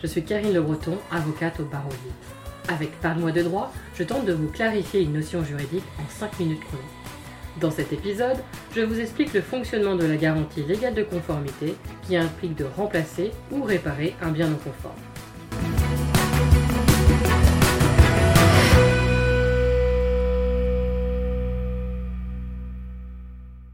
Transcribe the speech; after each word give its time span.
je 0.00 0.06
suis 0.06 0.24
Karine 0.24 0.54
Le 0.54 0.62
Breton, 0.62 0.96
avocate 1.10 1.60
au 1.60 1.64
barreau. 1.64 1.90
Avec 2.68 2.98
Parle-moi 3.00 3.32
de 3.32 3.42
droit, 3.42 3.72
je 3.94 4.02
tente 4.02 4.24
de 4.24 4.32
vous 4.32 4.48
clarifier 4.48 5.02
une 5.02 5.12
notion 5.12 5.44
juridique 5.44 5.84
en 5.98 6.08
5 6.08 6.38
minutes 6.40 6.60
chrono. 6.60 6.82
Dans 7.60 7.70
cet 7.70 7.92
épisode, 7.92 8.38
je 8.74 8.80
vous 8.80 9.00
explique 9.00 9.34
le 9.34 9.40
fonctionnement 9.40 9.96
de 9.96 10.06
la 10.06 10.16
garantie 10.16 10.62
légale 10.62 10.94
de 10.94 11.02
conformité 11.02 11.74
qui 12.06 12.16
implique 12.16 12.54
de 12.54 12.64
remplacer 12.64 13.32
ou 13.50 13.62
réparer 13.62 14.14
un 14.22 14.30
bien 14.30 14.48
non 14.48 14.56
conforme. 14.56 14.94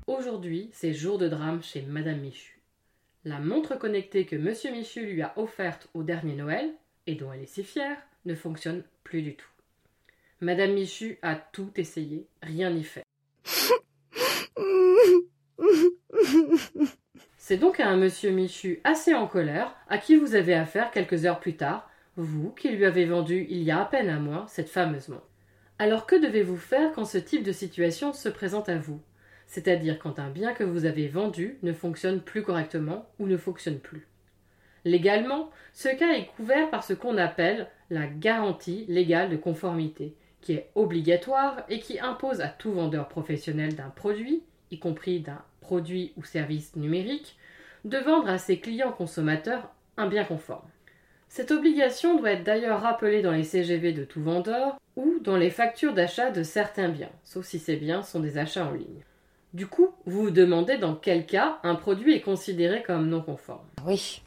Aujourd'hui, 0.06 0.70
c'est 0.73 0.95
jour 0.95 1.19
de 1.19 1.28
drame 1.28 1.62
chez 1.62 1.83
Madame 1.83 2.19
Michu. 2.20 2.53
La 3.27 3.38
montre 3.38 3.78
connectée 3.78 4.27
que 4.27 4.37
Monsieur 4.37 4.70
Michu 4.70 5.06
lui 5.06 5.23
a 5.23 5.33
offerte 5.37 5.88
au 5.95 6.02
dernier 6.02 6.34
Noël, 6.34 6.70
et 7.06 7.14
dont 7.14 7.33
elle 7.33 7.41
est 7.41 7.47
si 7.47 7.64
fière, 7.64 7.97
ne 8.27 8.34
fonctionne 8.34 8.84
plus 9.02 9.23
du 9.23 9.34
tout. 9.34 9.48
Madame 10.42 10.74
Michu 10.74 11.19
a 11.23 11.34
tout 11.34 11.70
essayé, 11.77 12.28
rien 12.42 12.70
n'y 12.70 12.84
fait. 12.84 13.02
C'est 17.38 17.56
donc 17.56 17.80
à 17.80 17.88
un 17.88 17.97
monsieur 17.97 18.30
Michu 18.30 18.80
assez 18.84 19.14
en 19.14 19.27
colère 19.27 19.75
à 19.88 19.97
qui 19.97 20.16
vous 20.16 20.34
avez 20.34 20.52
affaire 20.52 20.91
quelques 20.91 21.25
heures 21.25 21.41
plus 21.41 21.56
tard, 21.56 21.91
vous 22.16 22.50
qui 22.50 22.69
lui 22.69 22.84
avez 22.84 23.06
vendu 23.06 23.47
il 23.48 23.62
y 23.62 23.70
a 23.70 23.80
à 23.80 23.84
peine 23.86 24.11
un 24.11 24.20
mois 24.20 24.45
cette 24.48 24.69
fameuse 24.69 25.09
montre. 25.09 25.28
Alors 25.78 26.06
que 26.06 26.16
devez-vous 26.16 26.59
faire 26.59 26.92
quand 26.92 27.06
ce 27.06 27.19
type 27.19 27.42
de 27.42 27.52
situation 27.52 28.12
se 28.12 28.28
présente 28.28 28.69
à 28.69 28.77
vous? 28.77 29.00
C'est-à-dire 29.47 29.98
quand 29.98 30.19
un 30.19 30.31
bien 30.31 30.53
que 30.53 30.64
vous 30.64 30.84
avez 30.84 31.09
vendu 31.09 31.59
ne 31.62 31.73
fonctionne 31.73 32.20
plus 32.20 32.42
correctement 32.42 33.09
ou 33.19 33.27
ne 33.27 33.37
fonctionne 33.37 33.78
plus. 33.78 34.06
Légalement, 34.84 35.51
ce 35.73 35.89
cas 35.89 36.12
est 36.12 36.27
couvert 36.36 36.70
par 36.70 36.84
ce 36.84 36.92
qu'on 36.92 37.17
appelle 37.17 37.69
la 37.91 38.06
garantie 38.06 38.84
légale 38.89 39.31
de 39.31 39.36
conformité, 39.36 40.14
qui 40.41 40.53
est 40.53 40.70
obligatoire 40.75 41.64
et 41.70 41.81
qui 41.81 41.98
impose 41.98 42.41
à 42.41 42.48
tout 42.48 42.73
vendeur 42.73 43.09
professionnel 43.09 43.75
d'un 43.75 43.89
produit, 43.89 44.42
y 44.70 44.78
compris 44.78 45.20
d'un 45.20 45.42
produit 45.61 46.12
ou 46.17 46.25
service 46.25 46.77
numérique, 46.77 47.39
de 47.84 47.98
vendre 47.98 48.29
à 48.29 48.39
ses 48.39 48.58
clients 48.58 48.92
consommateurs 48.92 49.70
un 49.97 50.06
bien 50.06 50.25
conforme. 50.25 50.69
Cette 51.29 51.51
obligation 51.51 52.19
doit 52.19 52.33
être 52.33 52.45
d'ailleurs 52.45 52.83
rappelée 52.83 53.23
dans 53.23 53.33
les 53.33 53.42
CGV 53.42 53.92
de 53.92 54.05
tout 54.05 54.23
vendeur 54.23 54.79
ou 54.97 55.19
dans 55.20 55.36
les 55.36 55.51
factures 55.51 55.95
d'achat 55.95 56.31
de 56.31 56.42
certains 56.42 56.89
biens, 56.89 57.11
sauf 57.25 57.47
si 57.47 57.58
ces 57.58 57.77
biens 57.77 58.03
sont 58.03 58.20
des 58.20 58.39
achats 58.39 58.67
en 58.67 58.73
ligne. 58.73 59.03
Du 59.55 59.69
coup, 59.69 59.91
vous 60.05 60.24
vous 60.24 60.30
demandez 60.30 60.78
dans 60.78 60.97
quel 60.97 61.27
cas 61.27 61.58
un 61.62 61.77
produit 61.77 62.12
est 62.14 62.20
considéré 62.20 62.83
comme 62.83 63.08
non 63.08 63.22
conforme. 63.22 63.64
Oui. 63.86 64.20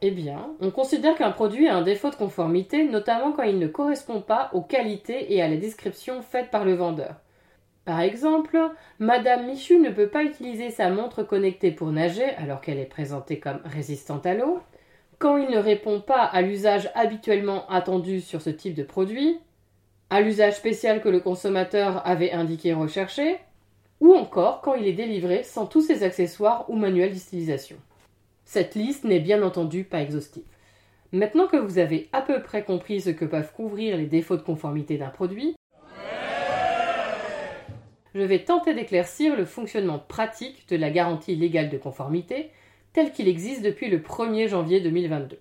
Eh 0.00 0.10
bien, 0.10 0.50
on 0.60 0.72
considère 0.72 1.14
qu'un 1.14 1.30
produit 1.30 1.68
a 1.68 1.76
un 1.76 1.82
défaut 1.82 2.10
de 2.10 2.16
conformité, 2.16 2.82
notamment 2.82 3.30
quand 3.30 3.44
il 3.44 3.60
ne 3.60 3.68
correspond 3.68 4.20
pas 4.20 4.50
aux 4.52 4.62
qualités 4.62 5.32
et 5.32 5.40
à 5.40 5.46
la 5.46 5.56
description 5.56 6.20
faites 6.20 6.50
par 6.50 6.64
le 6.64 6.74
vendeur. 6.74 7.14
Par 7.84 8.00
exemple, 8.00 8.58
Madame 8.98 9.46
Michu 9.46 9.78
ne 9.78 9.90
peut 9.90 10.08
pas 10.08 10.24
utiliser 10.24 10.70
sa 10.70 10.90
montre 10.90 11.22
connectée 11.22 11.70
pour 11.70 11.92
nager 11.92 12.30
alors 12.36 12.60
qu'elle 12.60 12.80
est 12.80 12.84
présentée 12.84 13.38
comme 13.38 13.60
résistante 13.64 14.26
à 14.26 14.34
l'eau, 14.34 14.58
quand 15.20 15.36
il 15.36 15.48
ne 15.48 15.58
répond 15.58 16.00
pas 16.00 16.24
à 16.24 16.42
l'usage 16.42 16.90
habituellement 16.96 17.68
attendu 17.68 18.20
sur 18.20 18.42
ce 18.42 18.50
type 18.50 18.74
de 18.74 18.82
produit, 18.82 19.38
à 20.10 20.20
l'usage 20.20 20.56
spécial 20.56 21.00
que 21.00 21.08
le 21.08 21.20
consommateur 21.20 22.04
avait 22.04 22.32
indiqué 22.32 22.72
rechercher, 22.72 23.38
ou 24.02 24.14
encore 24.14 24.62
quand 24.62 24.74
il 24.74 24.88
est 24.88 24.92
délivré 24.92 25.44
sans 25.44 25.64
tous 25.64 25.80
ses 25.80 26.02
accessoires 26.02 26.68
ou 26.68 26.74
manuels 26.74 27.14
d'utilisation. 27.14 27.76
Cette 28.44 28.74
liste 28.74 29.04
n'est 29.04 29.20
bien 29.20 29.44
entendu 29.44 29.84
pas 29.84 30.02
exhaustive. 30.02 30.42
Maintenant 31.12 31.46
que 31.46 31.56
vous 31.56 31.78
avez 31.78 32.08
à 32.12 32.20
peu 32.20 32.42
près 32.42 32.64
compris 32.64 33.00
ce 33.00 33.10
que 33.10 33.24
peuvent 33.24 33.52
couvrir 33.52 33.96
les 33.96 34.06
défauts 34.06 34.36
de 34.36 34.42
conformité 34.42 34.98
d'un 34.98 35.10
produit, 35.10 35.54
je 38.12 38.20
vais 38.20 38.40
tenter 38.40 38.74
d'éclaircir 38.74 39.36
le 39.36 39.44
fonctionnement 39.44 40.00
pratique 40.00 40.68
de 40.68 40.76
la 40.76 40.90
garantie 40.90 41.36
légale 41.36 41.70
de 41.70 41.78
conformité 41.78 42.50
tel 42.92 43.12
qu'il 43.12 43.28
existe 43.28 43.62
depuis 43.62 43.88
le 43.88 44.00
1er 44.00 44.48
janvier 44.48 44.80
2022. 44.80 45.38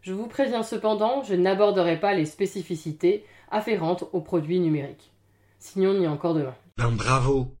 Je 0.00 0.14
vous 0.14 0.26
préviens 0.26 0.62
cependant, 0.62 1.22
je 1.22 1.34
n'aborderai 1.34 2.00
pas 2.00 2.14
les 2.14 2.24
spécificités 2.24 3.26
afférentes 3.50 4.04
aux 4.14 4.22
produits 4.22 4.58
numériques. 4.58 5.12
Sinon, 5.58 6.02
a 6.02 6.08
encore 6.08 6.32
demain. 6.32 6.54
Bravo 6.78 7.57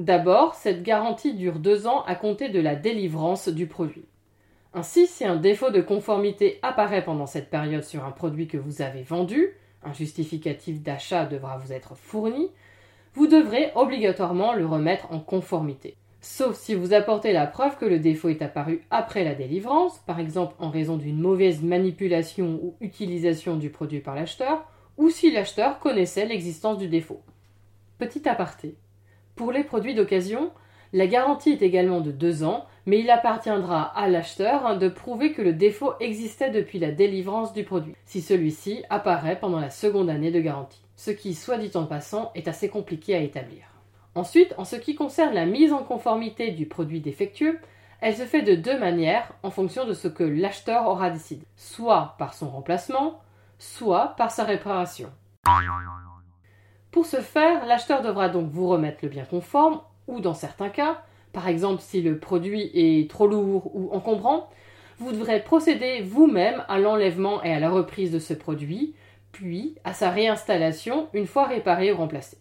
D'abord, 0.00 0.54
cette 0.54 0.82
garantie 0.82 1.34
dure 1.34 1.58
deux 1.58 1.86
ans 1.86 2.04
à 2.06 2.14
compter 2.14 2.48
de 2.48 2.58
la 2.58 2.74
délivrance 2.74 3.50
du 3.50 3.66
produit. 3.66 4.06
Ainsi, 4.72 5.06
si 5.06 5.26
un 5.26 5.36
défaut 5.36 5.70
de 5.70 5.82
conformité 5.82 6.58
apparaît 6.62 7.04
pendant 7.04 7.26
cette 7.26 7.50
période 7.50 7.84
sur 7.84 8.02
un 8.06 8.10
produit 8.10 8.48
que 8.48 8.56
vous 8.56 8.80
avez 8.80 9.02
vendu, 9.02 9.50
un 9.82 9.92
justificatif 9.92 10.80
d'achat 10.80 11.26
devra 11.26 11.58
vous 11.58 11.74
être 11.74 11.96
fourni, 11.96 12.48
vous 13.12 13.26
devrez 13.26 13.72
obligatoirement 13.74 14.54
le 14.54 14.64
remettre 14.64 15.12
en 15.12 15.20
conformité. 15.20 15.98
Sauf 16.22 16.56
si 16.56 16.74
vous 16.74 16.94
apportez 16.94 17.34
la 17.34 17.46
preuve 17.46 17.76
que 17.76 17.84
le 17.84 17.98
défaut 17.98 18.30
est 18.30 18.40
apparu 18.40 18.86
après 18.90 19.22
la 19.22 19.34
délivrance, 19.34 19.98
par 20.06 20.18
exemple 20.18 20.54
en 20.60 20.70
raison 20.70 20.96
d'une 20.96 21.20
mauvaise 21.20 21.62
manipulation 21.62 22.58
ou 22.62 22.74
utilisation 22.80 23.58
du 23.58 23.68
produit 23.68 24.00
par 24.00 24.14
l'acheteur, 24.14 24.64
ou 24.96 25.10
si 25.10 25.30
l'acheteur 25.30 25.78
connaissait 25.78 26.24
l'existence 26.24 26.78
du 26.78 26.88
défaut. 26.88 27.20
Petit 27.98 28.26
aparté. 28.26 28.76
Pour 29.40 29.52
les 29.52 29.64
produits 29.64 29.94
d'occasion, 29.94 30.50
la 30.92 31.06
garantie 31.06 31.52
est 31.52 31.62
également 31.62 32.02
de 32.02 32.10
deux 32.10 32.44
ans, 32.44 32.66
mais 32.84 33.00
il 33.00 33.08
appartiendra 33.08 33.84
à 33.84 34.06
l'acheteur 34.06 34.76
de 34.76 34.90
prouver 34.90 35.32
que 35.32 35.40
le 35.40 35.54
défaut 35.54 35.94
existait 35.98 36.50
depuis 36.50 36.78
la 36.78 36.90
délivrance 36.90 37.54
du 37.54 37.64
produit, 37.64 37.94
si 38.04 38.20
celui-ci 38.20 38.84
apparaît 38.90 39.40
pendant 39.40 39.58
la 39.58 39.70
seconde 39.70 40.10
année 40.10 40.30
de 40.30 40.42
garantie. 40.42 40.82
Ce 40.94 41.10
qui, 41.10 41.32
soit 41.32 41.56
dit 41.56 41.70
en 41.74 41.86
passant, 41.86 42.32
est 42.34 42.48
assez 42.48 42.68
compliqué 42.68 43.14
à 43.14 43.20
établir. 43.20 43.62
Ensuite, 44.14 44.52
en 44.58 44.66
ce 44.66 44.76
qui 44.76 44.94
concerne 44.94 45.32
la 45.32 45.46
mise 45.46 45.72
en 45.72 45.84
conformité 45.84 46.50
du 46.50 46.66
produit 46.66 47.00
défectueux, 47.00 47.58
elle 48.02 48.16
se 48.16 48.26
fait 48.26 48.42
de 48.42 48.56
deux 48.56 48.78
manières 48.78 49.32
en 49.42 49.50
fonction 49.50 49.86
de 49.86 49.94
ce 49.94 50.08
que 50.08 50.22
l'acheteur 50.22 50.86
aura 50.86 51.08
décidé, 51.08 51.46
soit 51.56 52.14
par 52.18 52.34
son 52.34 52.50
remplacement, 52.50 53.22
soit 53.58 54.08
par 54.18 54.32
sa 54.32 54.44
réparation. 54.44 55.08
Pour 56.90 57.06
ce 57.06 57.18
faire, 57.18 57.66
l'acheteur 57.66 58.02
devra 58.02 58.28
donc 58.28 58.50
vous 58.50 58.68
remettre 58.68 58.98
le 59.02 59.08
bien 59.08 59.24
conforme, 59.24 59.80
ou 60.08 60.20
dans 60.20 60.34
certains 60.34 60.70
cas, 60.70 61.02
par 61.32 61.46
exemple 61.46 61.80
si 61.80 62.02
le 62.02 62.18
produit 62.18 62.70
est 62.74 63.08
trop 63.08 63.28
lourd 63.28 63.70
ou 63.74 63.90
encombrant, 63.92 64.50
vous 64.98 65.12
devrez 65.12 65.40
procéder 65.40 66.02
vous-même 66.02 66.64
à 66.68 66.78
l'enlèvement 66.78 67.42
et 67.42 67.52
à 67.52 67.60
la 67.60 67.70
reprise 67.70 68.10
de 68.10 68.18
ce 68.18 68.34
produit, 68.34 68.94
puis 69.32 69.76
à 69.84 69.94
sa 69.94 70.10
réinstallation 70.10 71.08
une 71.14 71.26
fois 71.26 71.46
réparé 71.46 71.92
ou 71.92 71.96
remplacé. 71.96 72.38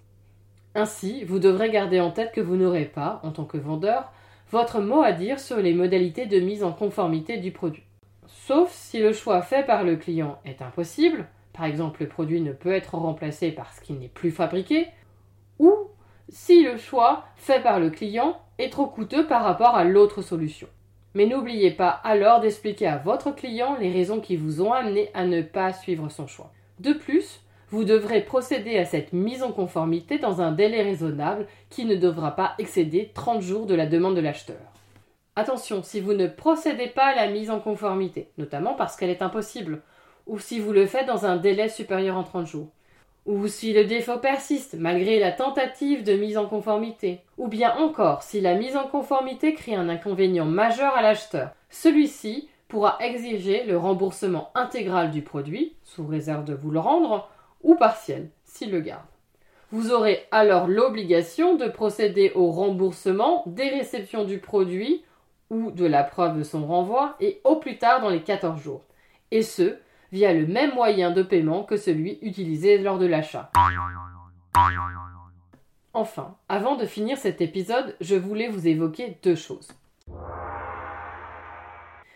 Ainsi, 0.76 1.24
vous 1.24 1.40
devrez 1.40 1.70
garder 1.70 2.00
en 2.00 2.12
tête 2.12 2.32
que 2.32 2.42
vous 2.42 2.56
n'aurez 2.56 2.86
pas, 2.86 3.20
en 3.24 3.32
tant 3.32 3.46
que 3.46 3.58
vendeur, 3.58 4.12
votre 4.52 4.80
mot 4.80 5.02
à 5.02 5.12
dire 5.12 5.40
sur 5.40 5.58
les 5.58 5.74
modalités 5.74 6.26
de 6.26 6.40
mise 6.40 6.64
en 6.64 6.72
conformité 6.72 7.38
du 7.38 7.52
produit. 7.52 7.84
Sauf 8.28 8.72
si 8.72 9.00
le 9.00 9.14
choix 9.14 9.42
fait 9.42 9.66
par 9.66 9.84
le 9.84 9.96
client 9.96 10.40
est 10.44 10.62
impossible, 10.62 11.28
par 11.60 11.68
exemple 11.68 12.04
le 12.04 12.08
produit 12.08 12.40
ne 12.40 12.54
peut 12.54 12.72
être 12.72 12.96
remplacé 12.96 13.52
parce 13.52 13.82
qu'il 13.82 14.00
n'est 14.00 14.08
plus 14.08 14.32
fabriqué, 14.32 14.88
ou 15.60 15.76
si 16.30 16.64
le 16.64 16.78
choix 16.78 17.26
fait 17.36 17.62
par 17.62 17.82
le 17.82 17.90
client 17.90 18.40
est 18.60 18.70
trop 18.70 18.86
coûteux 18.86 19.28
par 19.28 19.44
rapport 19.44 19.76
à 19.76 19.84
l'autre 19.84 20.22
solution. 20.22 20.70
Mais 21.16 21.26
n'oubliez 21.26 21.72
pas 21.72 21.90
alors 21.90 22.40
d'expliquer 22.40 22.88
à 22.88 22.96
votre 22.96 23.36
client 23.36 23.76
les 23.78 23.92
raisons 23.92 24.22
qui 24.22 24.38
vous 24.38 24.62
ont 24.62 24.72
amené 24.72 25.10
à 25.14 25.26
ne 25.26 25.42
pas 25.42 25.74
suivre 25.74 26.08
son 26.08 26.28
choix. 26.28 26.54
De 26.80 26.94
plus, 26.94 27.42
vous 27.72 27.84
devrez 27.84 28.22
procéder 28.22 28.78
à 28.78 28.86
cette 28.86 29.12
mise 29.12 29.44
en 29.44 29.52
conformité 29.52 30.18
dans 30.18 30.40
un 30.40 30.54
délai 30.54 30.82
raisonnable 30.82 31.46
qui 31.70 31.84
ne 31.84 31.96
devra 31.96 32.38
pas 32.38 32.54
excéder 32.58 33.12
30 33.14 33.42
jours 33.42 33.66
de 33.66 33.76
la 33.76 33.86
demande 33.86 34.16
de 34.16 34.22
l'acheteur. 34.22 34.62
Attention, 35.36 35.84
si 35.84 36.00
vous 36.00 36.14
ne 36.14 36.28
procédez 36.28 36.88
pas 36.88 37.08
à 37.08 37.16
la 37.16 37.28
mise 37.30 37.50
en 37.50 37.60
conformité, 37.60 38.30
notamment 38.38 38.76
parce 38.76 38.96
qu'elle 38.96 39.10
est 39.10 39.22
impossible, 39.22 39.82
ou 40.30 40.40
si 40.40 40.60
vous 40.60 40.72
le 40.72 40.86
faites 40.86 41.08
dans 41.08 41.26
un 41.26 41.38
délai 41.38 41.68
supérieur 41.68 42.16
en 42.16 42.24
30 42.24 42.46
jours, 42.46 42.68
ou 43.26 43.48
si 43.48 43.74
le 43.74 43.84
défaut 43.84 44.20
persiste 44.20 44.76
malgré 44.80 45.20
la 45.20 45.32
tentative 45.32 46.04
de 46.04 46.14
mise 46.14 46.38
en 46.38 46.46
conformité, 46.46 47.22
ou 47.38 47.48
bien 47.48 47.76
encore 47.76 48.22
si 48.22 48.40
la 48.40 48.56
mise 48.56 48.78
en 48.78 48.88
conformité 48.88 49.54
crée 49.54 49.76
un 49.76 49.90
inconvénient 49.90 50.46
majeur 50.46 50.96
à 50.96 51.02
l'acheteur, 51.02 51.50
celui-ci 51.70 52.48
pourra 52.68 52.98
exiger 53.02 53.66
le 53.66 53.78
remboursement 53.78 54.52
intégral 54.54 55.10
du 55.10 55.24
produit, 55.24 55.74
sous 55.84 56.06
réserve 56.06 56.46
de 56.46 56.54
vous 56.54 56.70
le 56.70 56.80
rendre, 56.80 57.30
ou 57.64 57.74
partiel, 57.76 58.30
s'il 58.46 58.72
le 58.72 58.80
garde. 58.80 59.02
Vous 59.72 59.92
aurez 59.92 60.28
alors 60.32 60.68
l'obligation 60.68 61.56
de 61.56 61.68
procéder 61.68 62.32
au 62.36 62.52
remboursement 62.52 63.44
des 63.48 63.70
réceptions 63.70 64.24
du 64.24 64.38
produit 64.38 65.04
ou 65.50 65.72
de 65.72 65.86
la 65.86 66.04
preuve 66.04 66.38
de 66.38 66.44
son 66.44 66.66
renvoi 66.66 67.16
et 67.20 67.42
au 67.44 67.56
plus 67.56 67.80
tard 67.80 68.02
dans 68.02 68.10
les 68.10 68.22
14 68.22 68.62
jours. 68.62 68.82
Et 69.32 69.42
ce, 69.42 69.76
via 70.12 70.34
le 70.34 70.48
même 70.48 70.74
moyen 70.74 71.12
de 71.12 71.24
paiement 71.24 71.64
que 71.64 71.78
celui 71.78 72.20
utilisé 72.22 72.78
lors 72.78 72.98
de 72.98 73.06
l'achat. 73.06 73.52
Enfin, 75.94 76.36
avant 76.48 76.76
de 76.76 76.86
finir 76.86 77.18
cet 77.18 77.42
épisode, 77.42 77.96
je 78.00 78.16
voulais 78.16 78.48
vous 78.48 78.68
évoquer 78.68 79.18
deux 79.24 79.36
choses. 79.36 79.70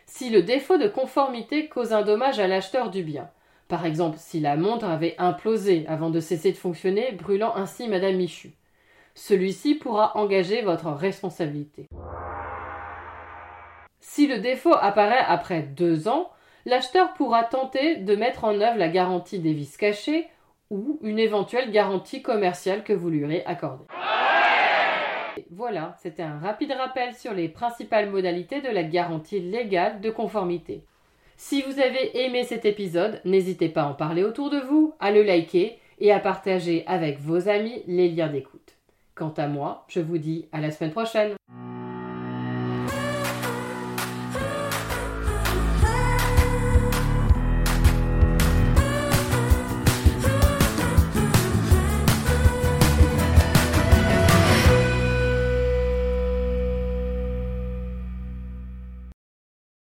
Si 0.05 0.29
le 0.29 0.43
défaut 0.43 0.77
de 0.77 0.87
conformité 0.87 1.67
cause 1.67 1.91
un 1.91 2.03
dommage 2.03 2.39
à 2.39 2.47
l'acheteur 2.47 2.91
du 2.91 3.01
bien, 3.03 3.29
par 3.67 3.85
exemple 3.85 4.17
si 4.19 4.39
la 4.39 4.55
montre 4.55 4.85
avait 4.85 5.15
implosé 5.17 5.85
avant 5.87 6.11
de 6.11 6.19
cesser 6.19 6.51
de 6.51 6.57
fonctionner, 6.57 7.13
brûlant 7.13 7.55
ainsi 7.55 7.87
Madame 7.87 8.15
Michu, 8.15 8.51
celui-ci 9.15 9.75
pourra 9.75 10.15
engager 10.15 10.61
votre 10.61 10.91
responsabilité. 10.91 11.87
Si 13.99 14.27
le 14.27 14.39
défaut 14.39 14.75
apparaît 14.79 15.25
après 15.25 15.63
deux 15.63 16.07
ans, 16.07 16.29
l'acheteur 16.65 17.13
pourra 17.13 17.43
tenter 17.43 17.97
de 17.97 18.15
mettre 18.15 18.43
en 18.43 18.59
œuvre 18.59 18.77
la 18.77 18.89
garantie 18.89 19.39
des 19.39 19.53
vis 19.53 19.77
cachées 19.77 20.27
ou 20.69 20.99
une 21.01 21.19
éventuelle 21.19 21.71
garantie 21.71 22.21
commerciale 22.21 22.83
que 22.83 22.93
vous 22.93 23.09
lui 23.09 23.23
aurez 23.23 23.43
accordée. 23.45 23.85
Voilà, 25.51 25.95
c'était 26.01 26.23
un 26.23 26.39
rapide 26.39 26.71
rappel 26.71 27.13
sur 27.13 27.33
les 27.33 27.49
principales 27.49 28.09
modalités 28.09 28.61
de 28.61 28.69
la 28.69 28.83
garantie 28.83 29.39
légale 29.39 30.01
de 30.01 30.09
conformité. 30.09 30.85
Si 31.37 31.61
vous 31.61 31.79
avez 31.79 32.25
aimé 32.25 32.43
cet 32.43 32.65
épisode, 32.65 33.19
n'hésitez 33.25 33.69
pas 33.69 33.83
à 33.83 33.87
en 33.87 33.93
parler 33.93 34.23
autour 34.23 34.49
de 34.49 34.59
vous, 34.59 34.93
à 34.99 35.11
le 35.11 35.23
liker 35.23 35.79
et 35.99 36.11
à 36.11 36.19
partager 36.19 36.83
avec 36.87 37.19
vos 37.19 37.49
amis 37.49 37.83
les 37.87 38.09
liens 38.09 38.29
d'écoute. 38.29 38.77
Quant 39.15 39.33
à 39.37 39.47
moi, 39.47 39.85
je 39.87 39.99
vous 39.99 40.17
dis 40.17 40.47
à 40.51 40.61
la 40.61 40.71
semaine 40.71 40.91
prochaine. 40.91 41.33